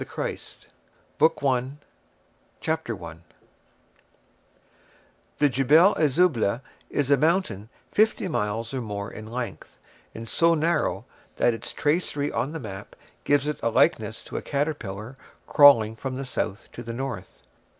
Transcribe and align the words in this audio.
The 0.01 0.05
Crucifixion 0.05 0.71
BOOK 1.19 1.39
FIRST 1.39 1.65
CHAPTER 2.59 3.05
I 3.05 3.17
The 5.37 5.47
Jebel 5.47 5.95
es 5.99 6.13
Zubleh 6.17 6.61
is 6.89 7.11
a 7.11 7.17
mountain 7.17 7.69
fifty 7.91 8.27
miles 8.27 8.73
and 8.73 8.81
more 8.83 9.11
in 9.11 9.27
length, 9.31 9.77
and 10.15 10.27
so 10.27 10.55
narrow 10.55 11.05
that 11.35 11.53
its 11.53 11.71
tracery 11.71 12.31
on 12.31 12.51
the 12.51 12.59
map 12.59 12.95
gives 13.25 13.47
it 13.47 13.59
a 13.61 13.69
likeness 13.69 14.23
to 14.23 14.37
a 14.37 14.41
caterpillar 14.41 15.17
crawling 15.45 15.95
from 15.95 16.17
the 16.17 16.25
south 16.25 16.71
to 16.71 16.81
the 16.81 16.93
north. 16.93 17.43